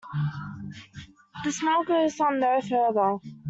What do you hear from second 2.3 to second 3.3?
no further.